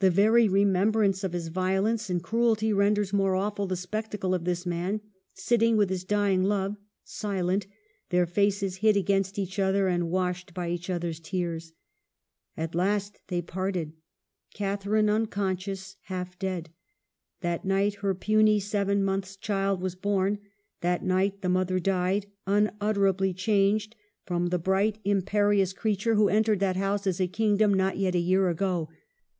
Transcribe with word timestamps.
The 0.00 0.10
very 0.10 0.48
remembrance 0.48 1.22
of 1.22 1.32
his 1.32 1.46
violence 1.46 2.10
and 2.10 2.20
cruelty 2.20 2.72
ren 2.72 2.94
ders 2.94 3.12
more 3.12 3.36
awful 3.36 3.68
the 3.68 3.76
spectacle 3.76 4.34
of 4.34 4.44
this 4.44 4.66
man, 4.66 5.00
sit 5.32 5.58
ting 5.60 5.76
with 5.76 5.90
his 5.90 6.02
dying 6.02 6.42
love, 6.42 6.76
silent; 7.04 7.68
their 8.08 8.26
faces 8.26 8.78
hid 8.78 8.96
against 8.96 9.38
each 9.38 9.60
other, 9.60 9.86
and 9.86 10.10
washed 10.10 10.54
by 10.54 10.68
each 10.70 10.90
other's 10.90 11.20
tears. 11.20 11.72
At 12.56 12.74
last 12.74 13.20
they 13.28 13.40
parted: 13.42 13.92
Catharine 14.54 15.08
unconscious, 15.08 15.94
half 16.06 16.36
dead. 16.36 16.70
That 17.40 17.64
night 17.64 17.94
her 18.02 18.12
puny, 18.12 18.58
seven 18.58 19.04
months' 19.04 19.36
child 19.36 19.80
was 19.80 19.94
born; 19.94 20.40
that 20.80 21.04
night 21.04 21.42
the 21.42 21.48
mother 21.48 21.78
died, 21.78 22.26
un 22.44 22.72
utterably 22.80 23.32
changed 23.32 23.94
from 24.26 24.46
the 24.48 24.58
bright, 24.58 24.98
imperious 25.04 25.72
l 25.72 25.76
WUTHERING 25.76 25.94
HEIGHTS? 25.94 26.02
2 26.02 26.02
6l 26.02 26.02
creature 26.02 26.14
who 26.16 26.28
entered 26.28 26.58
that 26.58 26.74
house 26.74 27.06
as 27.06 27.20
a 27.20 27.28
kingdom, 27.28 27.72
not 27.72 27.96
yet 27.96 28.16
a 28.16 28.18
year 28.18 28.48
ago. 28.48 28.88